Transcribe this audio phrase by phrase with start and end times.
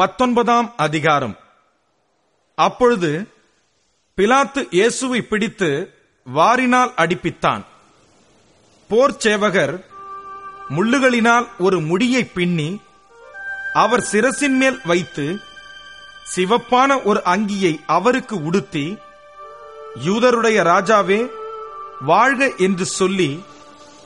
[0.00, 1.36] பத்தொன்பதாம் அதிகாரம்.
[2.54, 3.10] அப்பொழுது
[4.18, 5.68] பிலாத்து இயேசுவை பிடித்து
[6.26, 7.62] வாரினால் அடிப்பித்தான்.
[8.90, 9.74] போர் சேவகர்
[10.76, 12.68] முள்ளுகளினால் ஒரு முடியை பின்னி
[13.72, 15.26] அவர் சிரசின் மேல் வைத்து
[16.34, 18.86] சிவப்பான ஒரு அங்கியை அவருக்கு உடுத்தி
[20.06, 21.20] யூதருடைய ராஜாவே
[22.12, 23.42] வாழ்க என்று சொல்லி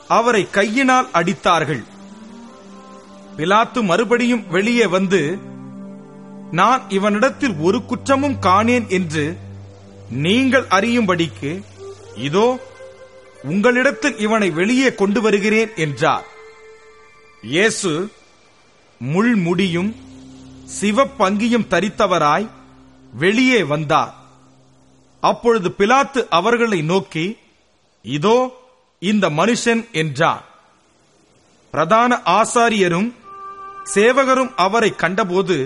[0.07, 1.83] அவரை கையினால் அடித்தார்கள்.
[3.37, 5.49] பிலாத்து மறுபடியும் வெளியே வந்து
[6.51, 9.25] நான் இவனிடத்தில் ஒரு குற்றமும் காணேன் என்று
[10.25, 11.51] நீங்கள் அறியும்படிக்கு
[12.27, 12.47] இதோ
[13.43, 16.25] உங்களிடத்தில் இவனை வெளியே கொண்டு வருகிறேன் என்றார்.
[17.41, 17.91] இயேசு
[19.01, 19.91] முள்முடியும்
[20.79, 22.47] சிவப்பங்கியும் தரித்தவராய்
[23.13, 24.13] வெளியே வந்தார்.
[25.23, 27.25] அப்பொழுது பிலாத்து அவர்களை நோக்கி
[28.05, 28.37] இதோ
[29.01, 30.45] இந்த மனுஷன் என்றார்.
[31.73, 33.09] பிரதான ஆசாரியரும்
[33.93, 35.57] சேவகரும் அவரை கண்டபோது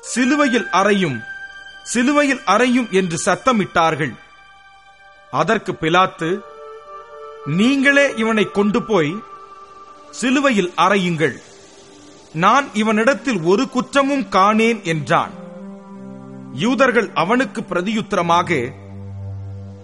[0.00, 1.18] சிலுவையில் அறையும்
[1.82, 4.14] சிலுவையில் அறையும் என்று சத்தமிட்டார்கள்.
[5.30, 6.40] அதற்கு பிலாத்து
[7.46, 9.22] நீங்களே இவனை கொண்டு போய்
[10.10, 11.36] சிலுவையில் அறையுங்கள்.
[12.32, 15.30] நான் இவனிடத்தில் ஒரு குற்றமும் காணேன் என்றான்.
[16.54, 18.72] யூதர்கள் அவனுக்கு பிரதியுத்தரமாக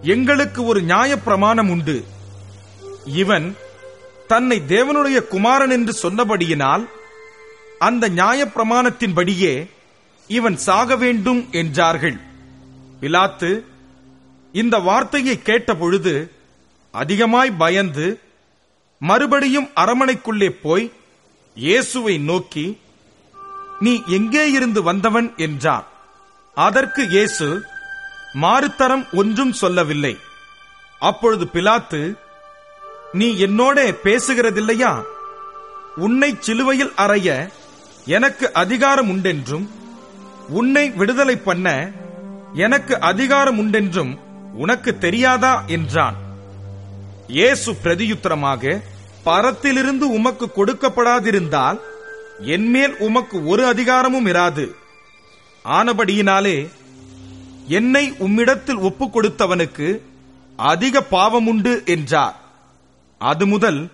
[0.02, 2.04] எங்களுக்கு ஒரு நியாயப்பிரமாணம் உண்டு.
[3.04, 3.56] இவன்
[4.26, 6.88] தன்னை தேவனுடைய குமாரன் என்று சொன்னபடியினால்
[7.78, 9.68] அந்த நியாயப்பிரமாணத்தின்படியே
[10.28, 12.20] இவன் சாக வேண்டும் என்றார்கள்.
[13.00, 13.64] பிலாத்து
[14.52, 16.32] இந்த வார்த்தையை கேட்ட பொழுது
[16.90, 18.20] அதிகமாய் பயந்து
[18.98, 20.92] மறுபடியும் அரமனைக்குள்ளே போய்
[21.54, 22.80] இயேசுவை நோக்கி
[23.80, 25.36] நீ எங்கே இருந்து வந்தவன்?
[25.36, 25.86] என்றார்.
[26.54, 27.62] அதற்கு இயேசு
[28.34, 30.18] மாறுத்தரம் ஒன்றும் சொல்லவில்லை.
[30.98, 32.14] அப்பொழுது பிலாத்து
[33.12, 35.04] நீ என்னோட பேசுகிறதில்லையா?
[35.96, 37.50] உன்னை சிலுவையில் அறைய
[38.06, 39.75] எனக்கு அதிகாரம் உண்டென்றும்
[40.48, 41.90] உன்னை விடுதலை பண்ண
[42.52, 44.18] எனக்கு அதிகாரம் உண்டென்றும்
[44.52, 46.16] உனக்கு தெரியாதா என்றான்.
[47.28, 48.82] இயேசு பிரதியுத்தரமாக
[49.24, 51.78] பரத்திலிருந்து உமக்கு கொடுக்கப்படாதிருந்தால்
[52.40, 54.74] என்மேல் உமக்கு ஒரு அதிகாரமும் இராது.
[55.64, 56.68] ஆனபடியினாலே
[57.66, 60.00] என்னை உம்மிடத்தில் ஒப்புக் கொடுத்தவனுக்கு
[60.56, 62.36] அதிக பாவமுண்டு என்றார்.
[63.18, 63.88] அது முதல்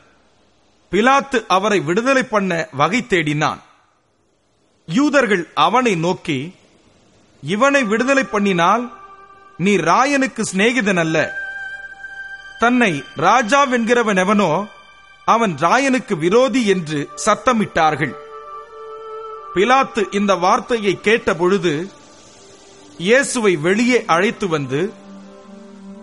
[0.90, 3.58] பிலாத்து அவரை விடுதலை பண்ண வகை தேடினான்.
[4.88, 6.54] யூதர்கள் அவனை நோக்கி
[7.42, 8.90] இவனை விடுதலை பண்ணினால்
[9.56, 11.34] நீ ராயனுக்கு சிநேகிதன் அல்ல
[12.58, 14.68] தன்னை ராஜாவென்கிறவன் எவனோ
[15.24, 18.14] அவன் ராயனுக்கு விரோதி என்று சத்தமிட்டார்கள்.
[19.54, 21.90] பிலாத்து இந்த வார்த்தையை கேட்ட பொழுது
[22.98, 24.92] இயேசுவை வெளியே அழைத்து வந்து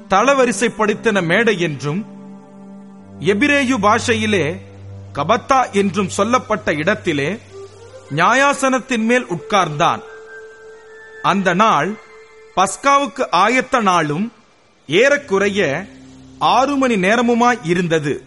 [0.10, 2.06] தளவரிசைப்படுத்தின மேடை என்றும்
[3.20, 4.60] எபிரேயு பாஷையிலே
[5.14, 7.40] கபத்தா என்றும் சொல்லப்பட்ட இடத்திலே
[8.18, 10.02] நியாயாசனத்தின் மேல் உட்கார்ந்தான்.
[11.22, 11.90] அந்த நாள்
[12.56, 14.34] பஸ்காவுக்கு ஆயத்த நாளும்
[14.88, 15.88] ஏறக்குறைய
[16.40, 18.24] ஆறு மணி நேரமுமாய் இருந்தது.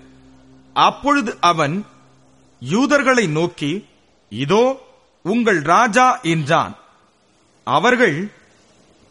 [0.72, 1.86] அப்பொழுது அவன்
[2.60, 3.88] யூதர்களை நோக்கி
[4.28, 4.64] இதோ
[5.22, 6.74] உங்கள் ராஜா என்றான்.
[7.66, 8.30] அவர்கள்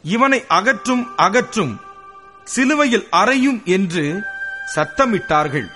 [0.03, 1.79] இவனை அகற்றும் அகற்றும்
[2.43, 4.21] சிலுவையில் அறையும் என்று
[4.75, 5.69] சத்தமிட்டார்கள்.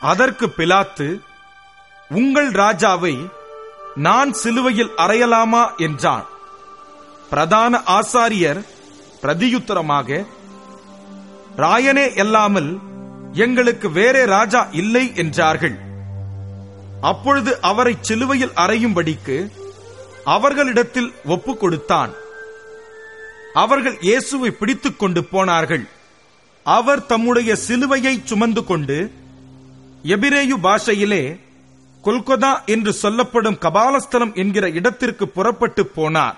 [0.00, 1.08] அதற்கு பிலாத்து
[2.10, 3.14] உங்கள் ராஜாவை
[4.06, 6.26] நான் சிலுவையில் அறையலாமா என்றான்.
[7.30, 8.60] பிரதான ஆசாரியர்
[9.22, 10.26] பிரதியுத்தரமாக
[11.56, 12.70] ராயனே அல்லாமல்
[13.44, 15.76] எங்களுக்கு வேறே ராஜா இல்லை என்றார்கள்.
[17.00, 19.36] அப்பொழுது அவரை சிலுவையில் அறையும்படிக்கு
[20.24, 22.12] அவர்களிடத்தில் ஒப்புக் கொடுத்தான்.
[23.54, 25.84] அவர்கள் இயேசுவை பிடித்துக் கொண்டு போனார்கள்.
[26.66, 29.12] அவர் தம்முடைய சிலுவையை சுமந்து கொண்டு
[30.04, 31.22] எபிரேயு பாஷையிலே
[32.08, 36.36] கொல்கொதா என்று சொல்லப்படும் கபாலஸ்தலம் என்கிற இடத்திற்கு புறப்பட்டு போனார்.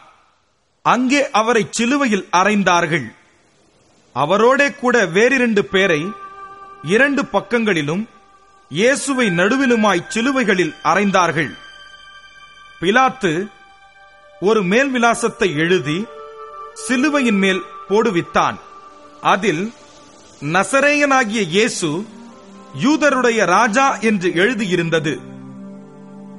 [0.85, 3.09] அங்கே அவரை சிலுவையில் அறைந்தார்கள்.
[4.17, 6.01] அவரோடே கூட வேறிரண்டு பேரை
[6.95, 8.03] இரண்டு பக்கங்களிலும்
[8.71, 11.51] இயேசுவை நடுவிலுமாய் சிலுவைகளில் அறைந்தார்கள்.
[12.81, 13.33] பிலாத்து
[14.49, 15.99] ஒரு மேல் விலாசத்தை எழுதி
[16.85, 18.59] சிலுவையின் மேல் போடுவித்தான்.
[19.33, 19.63] அதில்
[20.55, 21.91] நசரேயனாகிய இயேசு
[22.85, 25.15] யூதருடைய ராஜா என்று எழுதியிருந்தது.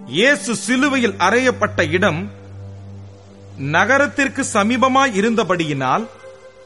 [0.08, 2.32] இயேசு சிலுவையில் அறையப்பட்ட இடம்
[3.58, 6.08] நகரத்திற்கு சமீபமாய் இருந்தபடியினால்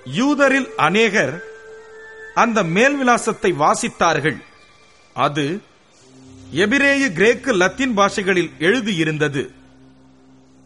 [0.06, 1.44] யூதரில் அநேகர்
[2.36, 4.38] அந்த மேல் விலாசத்தை வாசித்தார்கள்.
[5.14, 5.62] அது
[6.52, 9.50] எபிரேய கிரேக்கு லத்தீன் பாஷைகளில் எழுதியிருந்தது.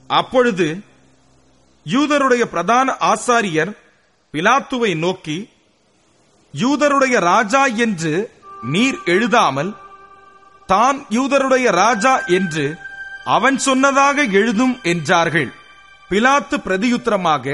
[0.07, 0.83] அப்பொழுது
[1.85, 3.71] யூதருடைய பிரதான ஆசாரியர்
[4.33, 5.49] பிலாத்துவை நோக்கி
[6.53, 8.31] யூதருடைய ராஜா என்று
[8.63, 9.75] நீர் எழுதாமல்
[10.71, 12.65] தான் யூதருடைய ராஜா என்று
[13.35, 15.49] அவன் சொன்னதாக எழுதும் என்றார்கள்.
[16.09, 17.45] பிலாத்து பிரதியுத்தரமாக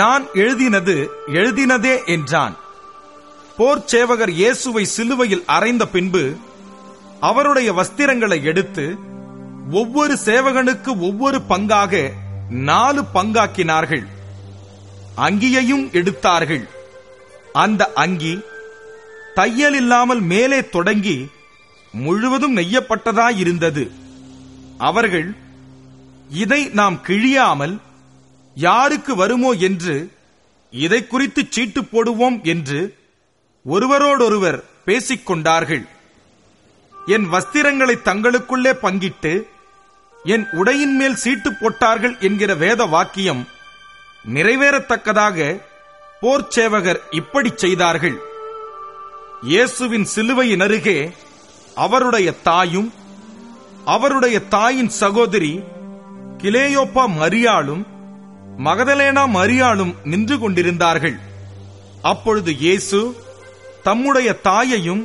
[0.00, 0.94] நான் எழுதினது
[1.40, 2.54] எழுதினதே என்றான்.
[3.58, 6.24] போர் சேவகர் இயேசுவை சிலுவையில் அறைந்த பின்பு
[7.28, 8.84] அவருடைய வஸ்திரங்களை எடுத்து
[9.80, 12.02] ஒவ்வொரு சேவகனுக்கு ஒவ்வொரு பங்காக
[12.70, 14.04] நாலு பங்காக்கினார்கள்.
[15.26, 16.64] அங்கியையும் எடுத்தார்கள்.
[17.64, 18.34] அந்த அங்கி
[19.38, 21.16] தையல் இல்லாமல் மேலே தொடங்கி
[22.04, 23.84] முழுவதும் நெய்யப்பட்டதாயிருந்தது.
[24.88, 25.28] அவர்கள்
[26.42, 27.74] இதை நாம் கிழியாமல்
[28.56, 29.96] யாருக்கு வருமோ என்று
[30.72, 32.80] இதை குறித்து சீட்டு போடுவோம் என்று
[33.64, 35.84] ஒருவரோடொருவர் பேசிக் கொண்டார்கள்
[37.14, 39.32] என் வஸ்திரங்களை தங்களுக்குள்ளே பங்கிட்டு
[40.24, 43.42] என் உடையின் மேல் சீட்டு போட்டார்கள் என்கிற வேத வாக்கியம்
[44.34, 45.38] நிறைவேறத்தக்கதாக
[46.22, 48.16] போர்ச்சேவகர் இப்படி செய்தார்கள்.
[49.50, 50.98] இயேசுவின் சிலுவையின் அருகே
[51.84, 52.88] அவருடைய தாயும்
[53.94, 55.52] அவருடைய தாயின் சகோதரி
[56.42, 57.84] கிலேயோப்பா மரியாளும்
[58.66, 61.16] மகதலேனா மரியாளும் நின்று கொண்டிருந்தார்கள்.
[62.10, 63.00] அப்பொழுது இயேசு
[63.86, 65.02] தம்முடைய தாயையும்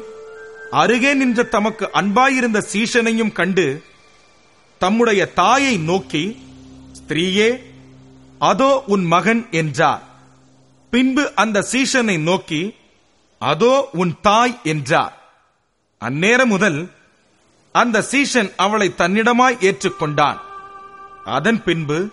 [0.81, 3.65] அருகே நின்ற தமக்கு அன்பாயிருந்த சீஷனையும் கண்டு
[4.81, 6.23] தம்முடைய தாயை நோக்கி
[6.99, 7.49] ஸ்திரீயே
[8.49, 10.03] அதோ உன் மகன் என்றார்.
[10.93, 12.61] பின்பு அந்த சீஷனை நோக்கி
[13.41, 15.13] அதோ உன் தாய் என்றார்.
[16.01, 16.91] அந்நேரம் முதல்
[17.71, 20.39] அந்த சீஷன் அவளை தன்னிடமாய் ஏற்றுக்கொண்டான்.
[21.23, 22.09] அதன் பின்பு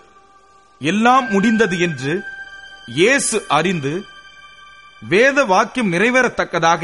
[0.79, 2.13] எல்லாம் முடிந்தது என்று
[2.87, 3.93] இயேசு அறிந்து
[5.01, 6.83] வேத வாக்கியம் நிறைவேறத்தக்கதாக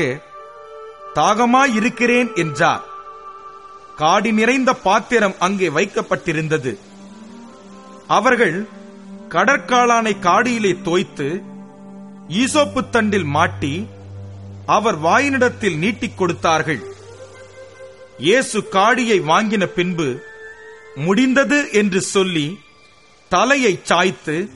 [1.13, 2.84] தாகமாயிருக்கிறேன் என்றார்.
[3.98, 6.74] காடி நிறைந்த பாத்திரம் அங்கே வைக்கப்பட்டிருந்தது.
[8.08, 8.58] அவர்கள்
[9.30, 11.30] கடற்காளானை காடியிலே தோய்த்து
[12.42, 13.74] ஈசோப்பு தண்டில் மாட்டி
[14.66, 16.84] அவர் வாயினிடத்தில் நீட்டிக் கொடுத்தார்கள்.
[18.20, 20.22] இயேசு காடியை வாங்கின பின்பு
[20.96, 22.60] முடிந்தது என்று சொல்லி
[23.30, 24.50] தலையை சாய்த்து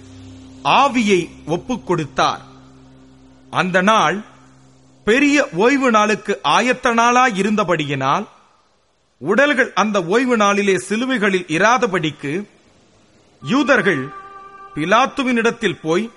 [0.63, 2.41] ஆவியை ஒப்புக் கொடுத்தார்.
[3.49, 4.23] அந்த நாள்
[5.03, 8.27] பெரிய ஓய்வு நாளுக்கு ஆயத்த நாளாய் இருந்தபடியினால்
[9.17, 12.47] உடல்கள் அந்த ஓய்வு நாளிலே சிலுவைகளில் இராதபடிக்கு
[13.43, 14.09] யூதர்கள்
[14.75, 16.11] பிலாத்துவினிடத்தில் போய்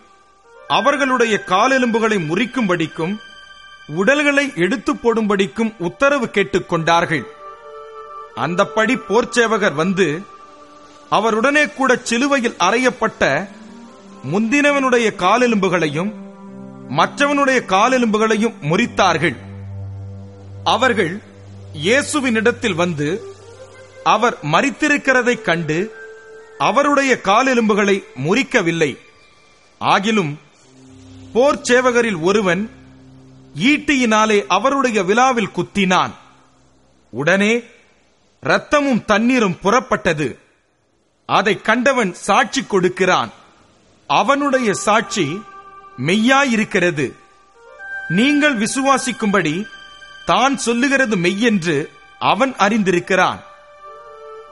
[0.68, 3.20] அவர்களுடைய காலெலும்புகளை முறிக்கும்படிக்கும்
[3.86, 7.24] உடல்களை எடுத்து போடும்படிக்கும் உத்தரவு கேட்டுக் கொண்டார்கள்
[8.36, 10.22] அந்தப்படி போர்ச்சேவகர் வந்து
[11.10, 13.48] அவருடனே கூட சிலுவையில் அறையப்பட்ட
[14.32, 16.12] முந்தினவனுடைய காலெலும்புகளையும்
[16.90, 19.36] மற்றவனுடைய காலெலும்புகளையும் முறித்தார்கள்.
[20.64, 21.20] அவர்கள்
[21.84, 23.22] இயேசுவினிடத்தில் வந்து
[24.04, 25.94] அவர் மறித்திருக்கிறதைக் கண்டு
[26.58, 28.98] அவருடைய காலெலும்புகளை முறிக்கவில்லை.
[29.80, 30.34] ஆகிலும்
[31.34, 32.70] போர்ச்சேவகரில் ஒருவன்
[33.58, 36.10] ஈட்டியினாலே அவருடைய விழாவில் குத்தினான்.
[37.10, 37.62] உடனே
[38.42, 40.38] ரத்தமும் தண்ணீரும் புறப்பட்டது.
[41.26, 43.30] அதை கண்டவன் சாட்சி கொடுக்கிறான்.
[44.06, 45.42] அவனுடைய சாட்சி
[46.06, 47.12] மெய்யாயிருக்கிறது.
[48.08, 49.66] நீங்கள் விசுவாசிக்கும்படி
[50.26, 51.88] தான் சொல்லுகிறது மெய்யென்று
[52.18, 53.38] அவன் அறிந்திருக்கிறான்.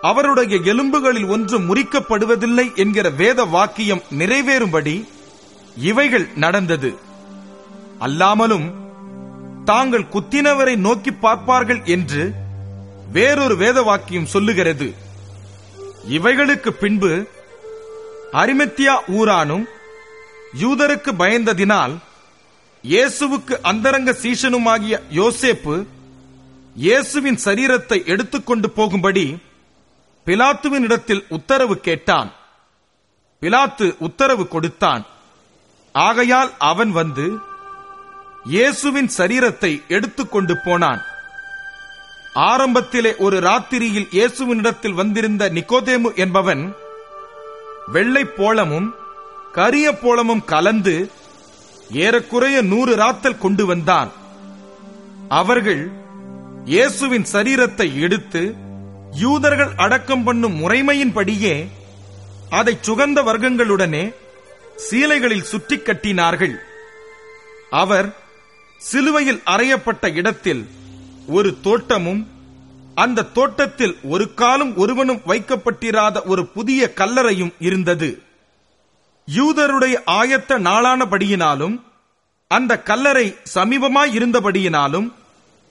[0.01, 5.09] அவருடைய எலும்புகளில் ஒன்று முறிக்கப்படுவதில்லை என்கிற வேத வாக்கியம் நிறைவேறும்படி
[5.77, 6.99] இவைகள் நடந்தது.
[7.99, 8.90] அல்லாமலும்
[9.71, 12.23] தாங்கள் குத்தினவரை நோக்கி பார்ப்பார்கள் என்று
[13.17, 14.89] வேறொரு வேத வாக்கியம் சொல்லுகிறது.
[16.17, 17.13] இவைகளுக்கு பின்பு
[18.43, 19.65] அரிமத்தியா ஊரானும்
[20.63, 21.95] யூதருக்கு பயந்ததினால்
[22.85, 25.75] இயேசுவுக்கு அந்தரங்க சீஷனுமாகிய யோசேப்பு
[26.77, 29.25] இயேசுவின் சரீரத்தை எடுத்துக்கொண்டு போகும்படி
[30.27, 32.31] பிலாத்துவின் இடத்தில் உத்தரவு கேட்டான்.
[33.43, 35.03] பிலாத்து உத்தரவு கொடுத்தான்.
[35.95, 37.27] ஆகையால் அவன் வந்து
[38.45, 41.01] இயேசுவின் சரீரத்தை எடுத்துக்கொண்டு போனான்.
[42.51, 46.63] ஆரம்பத்திலே ஒரு ராத்திரியில் இயேசுவினிடத்தில் வந்திருந்த நிக்கோதேமு என்பவன்
[47.95, 48.89] வெள்ளை போளமும்
[49.53, 50.95] கரிய போளமும் கலந்து
[52.05, 54.11] ஏறக்குறைய நூறு ராத்தல் கொண்டு வந்தான்.
[55.41, 55.83] அவர்கள்
[56.73, 58.43] இயேசுவின் சரீரத்தை எடுத்து
[59.23, 61.55] யூதர்கள் அடக்கம் பண்ணும் முறைமையின்படியே
[62.59, 64.05] அதை சுகந்த வர்க்கங்களுடனே
[64.87, 66.57] சீலைகளில் சுற்றி கட்டினார்கள்.
[67.71, 68.09] அவர்
[68.81, 70.63] சிலுவையில் அறையப்பட்ட இடத்தில்
[71.27, 72.23] ஒரு தோட்டமும்
[72.95, 78.23] அந்த தோட்டத்தில் ஒரு காலம் ஒருவனும் வைக்கப்பட்டிராத ஒரு புதிய கல்லறையும் இருந்தது.
[79.29, 81.77] யூதருடைய ஆயத்த நாளானபடியினாலும்
[82.49, 85.09] அந்த கல்லறை சமீபமாய் இருந்தபடியினாலும்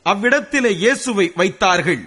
[0.04, 2.04] அவ்விடத்திலே இயேசுவை வைத்தார்கள்.